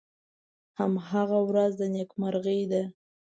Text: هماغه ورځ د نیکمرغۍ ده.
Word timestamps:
هماغه 0.79 1.39
ورځ 1.49 1.71
د 1.79 1.81
نیکمرغۍ 1.95 2.61
ده. 2.71 2.83